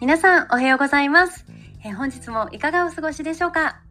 [0.00, 1.44] 皆さんおはようございます、
[1.84, 3.82] えー、本日もいかがお過ごしでしょうか？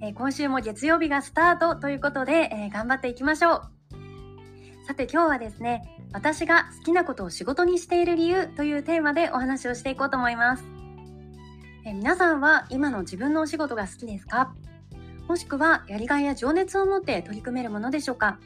[0.00, 3.62] えー、今週も月曜日がスタートということで、えー、頑張っていきましょう。
[4.86, 5.82] さて今日はですね、
[6.14, 10.64] 私が好きなことを仕事にしている理由というテーマでお話をしていこうと思います。
[11.84, 14.54] えー、皆さんは今の自分のお仕事が好きですか？
[15.28, 18.38] もしくはやりがいや情熱を持って取り組めるものでしょうか？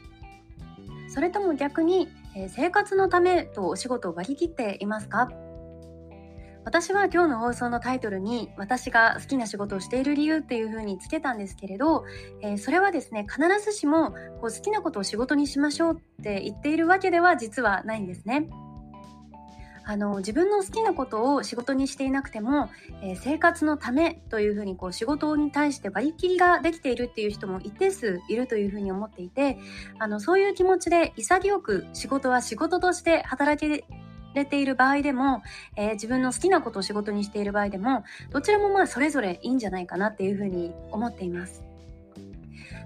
[1.07, 5.29] それとも逆に、え生活のためとお仕事を割り切っていますか？
[6.65, 12.05] 私は今日の放送のタイトルに私が好きな仕事をしている理由っていう風につけたんですけれど、
[12.41, 18.49] えー、それはですね必ずしもこう好きなことを仕事にしましょうって言っているわけでは実はないんですね。
[19.85, 22.69] あの自分の好きなことを仕事にしていなくても、
[23.01, 29.57] えー、生活のためというふうにこう仕事に対して割り切りができているっていう人も一定数いるというふうに思っていて
[29.99, 33.83] あのそういう気持ちで潔く仕事は仕事として働け
[34.33, 35.43] れている場合でも、
[35.75, 41.63] えー、自分の好きなことを仕事にしている場合でもどちらもまあそれぞれいいんじゃないかなっていうふうに思っています。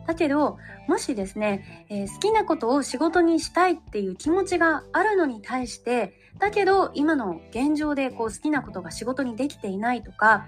[0.07, 0.57] だけど
[0.87, 10.47] もしですね、えー、好きなことを仕事にしたいっていう気持ちがあるのに対してだけど今の現状でこう好きなことが仕事にできていないとか、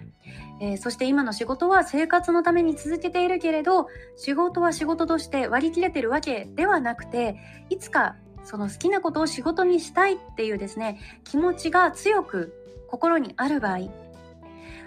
[0.62, 7.38] えー、そして今の仕事は生活のために続けているけれど仕事は仕事として割り切れてるわけではなくて
[7.70, 8.16] いつか
[8.50, 12.52] その好きなことを仕事にしたいっていうですね気持ちが強く
[12.90, 13.90] 心にある場合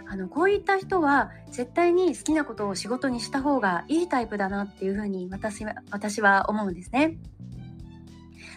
[0.08, 7.16] あのこういった人は絶対に好きなことを仕事にした方がいいタイプだなっていうふうに私は私は思うんですね。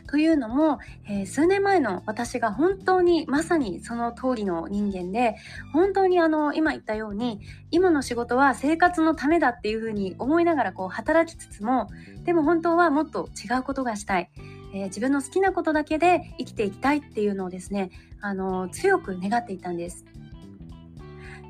[0.07, 5.35] というのも、えー、数年前の私が本当にまさにその通りの人間で
[5.73, 7.41] 本当にあの今言ったように
[7.71, 11.89] 今の仕事は生活のためだっていうふうに思いながらこう働きつつも
[12.23, 14.29] でも本当はもっと違うことがしたい
[14.75, 20.05] えー、自分の好きなことだけで生きていきたいっていうのをですね、あの強く願っていたんです。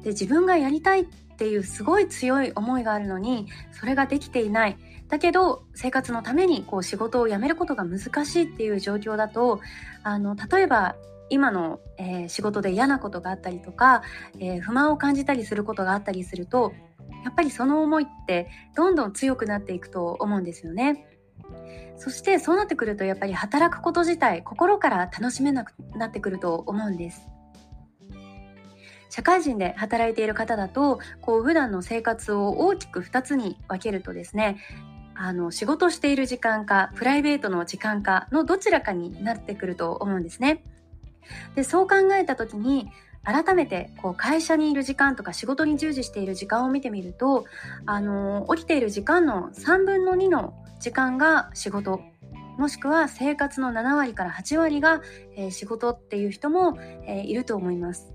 [0.04, 1.06] で自分がやりたいっ
[1.38, 4.78] ていうすごい強い思いがあるのにそれができていない
[5.10, 9.60] だけど生活のためにこう仕事を辞めることが難しいっていう状況だと
[10.04, 10.96] あの例えば
[11.30, 14.04] 今の、えー、仕事で嫌なことがあったりとか、
[14.40, 16.72] えー、不満を感じたりすることがあったりすると
[17.24, 21.15] やっぱりその思いってどんどん強くなっていくと思うんですよね。
[21.98, 27.28] そしてそうなってくるとやっぱり働くこと自体心から楽しめなくなってくると思うんです
[29.10, 34.58] 社会人で働いている方だとこう普段の生活を大きく2つに分けるとですね
[35.16, 40.64] あの仕事している時間かプライベートの時間かのどちらかになってくると思うんですね。
[41.56, 42.92] でそう考えた時に
[43.24, 47.46] 改めてこう会社にいる時間とか仕事に従事している時間を見てみると、
[47.86, 50.54] あの起きている時間の3分の2の
[50.86, 52.00] 時間が仕事
[52.60, 55.02] もしくは生活の7割から8割が、
[55.36, 56.78] えー、仕事っていう人も、
[57.08, 58.14] えー、いると思います。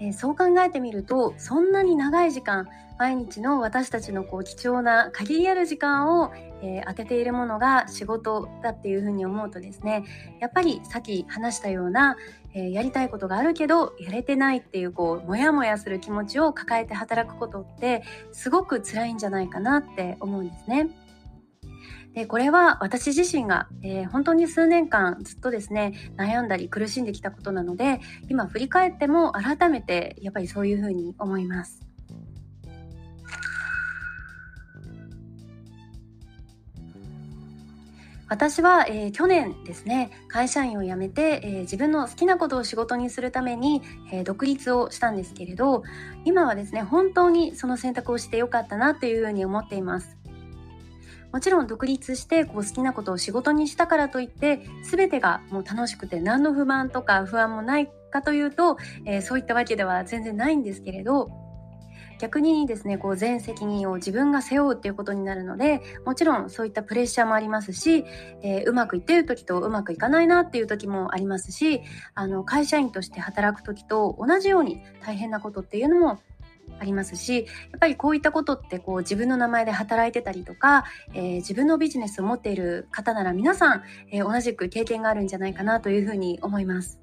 [0.00, 2.66] えー、そう考えてみるとそんなに長い時間
[2.98, 10.04] 毎日の私たちのこう貴重な限りある時間を、え、当てているものが仕事だっていうふうに思うとですね
[10.40, 12.16] やっぱりさっき話したような、
[12.52, 18.02] え、やりたいことがあるけどやれてないっていうこうモヤモヤする気持ちを抱えて働くことって
[18.32, 21.03] すごく辛いんじゃないかなって思うんですね。
[22.14, 31.80] でこれは私自身が、えー、本当に数年間ずっとですね悩んだり苦しんできたことなので今振り返っても改めてやっぱりそういうふうに思います。
[38.26, 45.84] 私は、えー、去年ですね会社員を辞めて、えー、自分の好きなことを仕事にするために、えー、独立をしたんですけれど
[46.24, 50.16] 今はですね本当にその選択をしてよかったなというふうに思っています
[51.34, 61.32] もちろん独立してこう好きなことを仕事にしたからといって全てがもう楽しくて何の不満とか不安もないかというと、えー、そういったわけでは全然ないんですけれど
[62.20, 68.04] 逆にですねこう全責任を自分が背負うっていうことになるのでもちろんそういったプレッシャーもありますし、
[68.42, 71.82] えー、うまくいってる時とうまくいかないなっていう時もありますし
[72.14, 76.20] あの会社員として働く時と同じように大変なことっていうのも
[76.78, 87.00] ありますしやっぱりこういったことってこう自分の名前で働いてたりとか、えー、自分のビジネスを持っている方なら皆さん、えー、同じく経験があるんじゃないかなというふうに思います。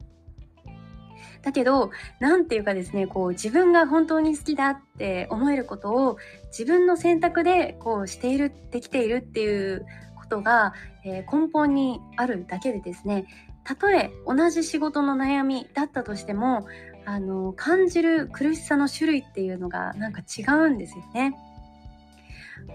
[1.41, 1.89] だけど
[2.19, 6.17] 何て言うかですねこう自分が本当に好きだって思えることを
[6.49, 9.85] 自分の選択でこうしているできているっていう
[10.19, 10.73] ことが、
[11.03, 13.25] えー、根本にあるだけでですね
[13.63, 16.67] たとえ同じ仕事の悩みだったとしても
[17.05, 21.35] あの感じる苦しさの種類っていうのがなんか違うんですよね。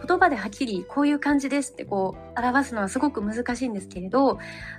[0.06, 4.38] 言葉ではっきりこういう感じですってこう表すのはすごく難しいんですけれど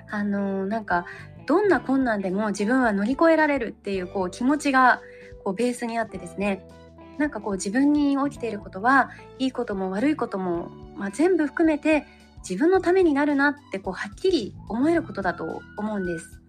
[0.10, 1.06] あのなんか
[1.46, 5.02] どんな困難でも自分は乗り越えられるっていうこう気持ちが
[5.44, 6.68] こうベースにあってですね
[7.18, 12.06] なんかこう自分に起きていることはいいことも悪いことも、まあ、全部含めて
[12.48, 16.42] 自分のためになるなってこうはっきり思えることだと思うんです。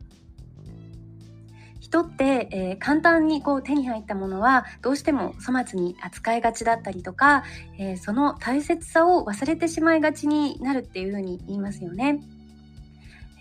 [1.89, 7.45] 人って、えー、簡単にこう手に入ったものはどうしても粗末に扱いがちだったりとか、
[7.79, 12.21] えー、その大切さを忘れてしまいがちになるっていうふうに言いますよね。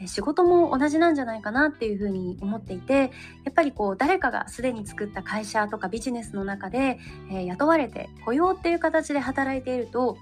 [0.06, 3.12] 仕事も同じなんじゃないかなっていうふうに思っていて
[3.44, 7.00] やっぱりこう誰かがすでに作った会社とかビジネスの中で、
[7.32, 10.16] えー、雇われて雇用っていう形で働いていると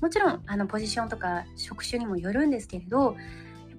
[0.00, 3.16] もちろんあのポジションとか職種にもよるんですけれど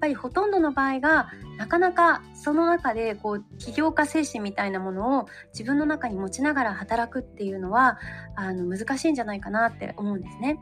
[0.01, 7.99] ぱりほとんどの場合がなかなかその中でこう起業家精神みたいなものを自分の中に持ちながら働くっていうのは
[8.35, 10.59] あの難しいんじゃないかなって思うんですね。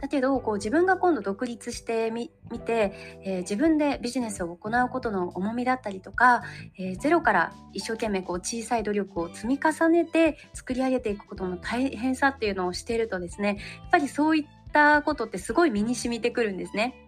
[0.00, 2.28] だけどこう自分が今度独立してみ
[2.66, 2.92] て、
[3.24, 6.42] えー、自分でビジネスを行うことの重みだったりとか、
[6.76, 17.03] えー、ゼロから一生懸命こう小さい努力を積み重ねて作り上げていくことの大変さっていうのをしているとですねやっぱりそういったことってすごい身に染みてくるんですね。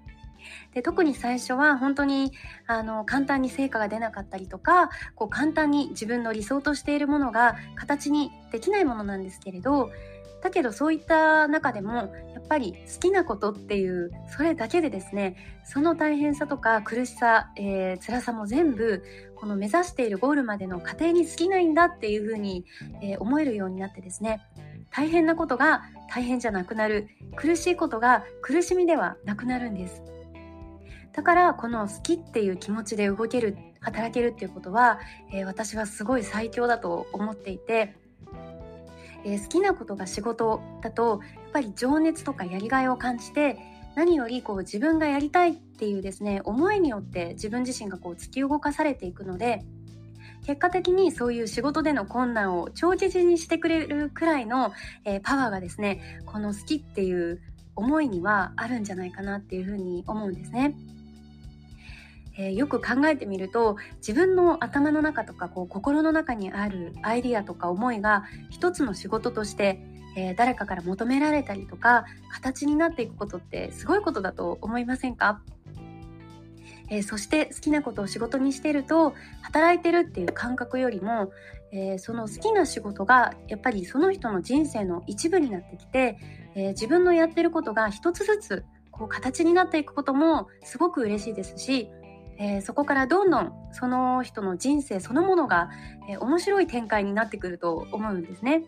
[0.74, 2.32] で特に最初は本当に
[2.66, 9.90] あの簡単に成果が出なかったりとかこう簡単に自分の理想としているものが形にできないものなんですけれど
[10.42, 19.02] だけどそういった中でもやっぱり好きなことっていうそれだけでですねその大変さとか苦しさ、えー、辛さも全部
[19.34, 22.64] この目指しているゴールまでの過程に過ぎないんだっていうふうに、
[23.02, 24.40] えー、思えるようになってですね
[24.90, 30.15] 大変なことが大変じゃなくなる苦しいことが苦しみではなくなるんです。
[31.16, 35.00] だからこの好きっていう気持ちで動ける働けるっていうことは、
[35.32, 37.96] えー、私はすごい最強だと思っていて、
[39.25, 43.58] えー、好きなことが仕事だとやっぱり情熱とかやりがいを感じて
[43.94, 49.64] 何よりこう自分がやりたいっていうですね思いによって自分自身がこう突き動かされていくので
[50.44, 54.73] 結果的にそういう仕事での困難を長期にしてくれるくらいの、
[55.06, 57.40] えー、パワーがですねこの好きっていう
[57.75, 60.75] 思いにはあるんじゃないかなっていうふうに思うんですね。
[62.38, 69.80] えー、よく考えてみると自分の頭の中とかこう心の中にあるアイディアとか思いが一つの仕事として、
[70.16, 75.40] え、誰かから求められたりとか形になっていくことってすごいことだと思いませんか？
[76.88, 81.32] えー、そして好きなことを仕事にしてると働いてるっていう感覚よりも、
[81.72, 86.16] えー、その好きな仕事がやっぱりその人の人生の一部になってきて、
[86.54, 91.90] えー、自分のやってることが一つずつこう形になっていくこともすごく嬉しいですし、
[92.38, 95.70] えそこからどんどんその人の人生そのものが、
[96.08, 98.64] え面白い展開になってくると思うんですね。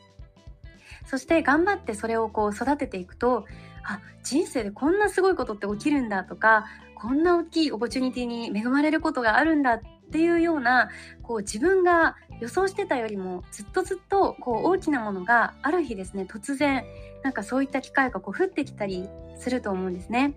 [1.06, 3.46] そして頑張ってそれをこう育てていくと
[3.84, 10.90] あ人生でこんなすごいことって起きるんだとかこんな大きいオポチュニティに恵まれることがあるんだっていうような
[11.22, 16.84] こう自分が予想してたよりもずっとずっとこう大きなものがある日ですね突然
[17.22, 19.08] なんかそういった機会がこう降ってきたり
[19.38, 20.34] すると思うんですね。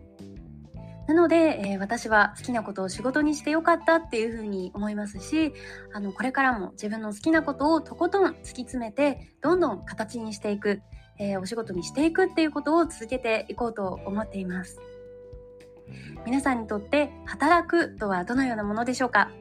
[1.12, 5.54] なので、えー、私は好きなことを仕事にしてよかったっていうふうに思いますし
[5.92, 10.82] あのこれからも自分の好きなことをとことん突き詰めてどんどん形にしていく、
[11.20, 14.80] えー、お仕事にしていくっていうことを続けていこうと思っています。
[16.26, 19.32] 皆さんにとって働くとはどのようなものでしょうか、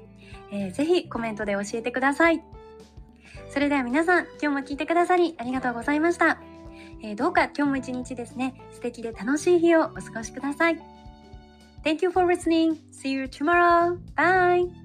[0.51, 2.43] えー、ぜひコメントで教えてください。
[3.51, 6.41] それでは皆さん、今日も聞いてくださりありがとうございました。
[7.05, 11.00] えー、どうか今日も一日ですね、素敵で楽しい日をお過ごしください。
[11.83, 12.79] Thank you for listening.
[12.91, 13.99] See you tomorrow.
[14.17, 14.80] Bye.